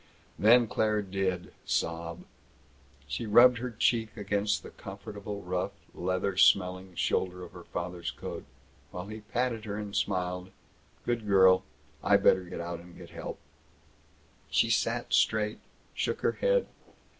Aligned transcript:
Then 0.39 0.65
Claire 0.65 1.03
did 1.03 1.53
sob. 1.63 2.25
She 3.07 3.27
rubbed 3.27 3.59
her 3.59 3.69
cheek 3.69 4.17
against 4.17 4.63
the 4.63 4.71
comfortable, 4.71 5.43
rough, 5.43 5.73
heather 5.95 6.37
smelling 6.37 6.95
shoulder 6.95 7.43
of 7.43 7.51
her 7.51 7.65
father's 7.65 8.09
coat, 8.09 8.43
while 8.89 9.05
he 9.05 9.19
patted 9.21 9.65
her 9.65 9.77
and 9.77 9.95
smiled, 9.95 10.49
"Good 11.05 11.27
girl! 11.27 11.63
I 12.03 12.17
better 12.17 12.45
get 12.45 12.59
out 12.61 12.79
and 12.79 12.97
help." 13.11 13.37
She 14.49 14.71
sat 14.71 15.13
straight, 15.13 15.59
shook 15.93 16.21
her 16.21 16.31
head. 16.31 16.65